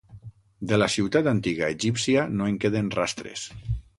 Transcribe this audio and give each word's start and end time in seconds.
De 0.71 0.79
la 0.79 0.87
ciutat 0.93 1.29
antiga 1.33 1.69
egípcia 1.75 2.25
no 2.39 2.49
en 2.53 2.57
queden 2.65 2.93
rastres. 3.01 3.47